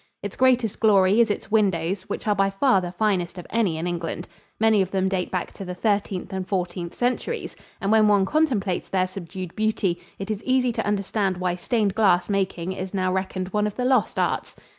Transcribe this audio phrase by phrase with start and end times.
[0.23, 3.85] Its greatest glory is its windows, which are by far the finest of any in
[3.85, 4.27] England.
[4.59, 8.89] Many of them date back to the Thirteenth and Fourteenth Centuries, and when one contemplates
[8.89, 13.49] their subdued beauty it is easy to understand why stained glass making is now reckoned
[13.49, 14.55] one of the lost arts.